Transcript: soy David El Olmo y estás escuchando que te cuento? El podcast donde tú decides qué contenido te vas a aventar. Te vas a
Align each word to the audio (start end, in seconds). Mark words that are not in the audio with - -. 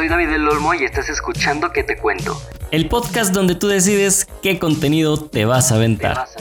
soy 0.00 0.08
David 0.08 0.30
El 0.30 0.48
Olmo 0.48 0.72
y 0.72 0.82
estás 0.82 1.10
escuchando 1.10 1.72
que 1.72 1.82
te 1.82 1.98
cuento? 1.98 2.40
El 2.70 2.88
podcast 2.88 3.34
donde 3.34 3.54
tú 3.54 3.68
decides 3.68 4.26
qué 4.42 4.58
contenido 4.58 5.22
te 5.22 5.44
vas 5.44 5.72
a 5.72 5.74
aventar. 5.74 6.14
Te 6.14 6.20
vas 6.20 6.36
a 6.38 6.40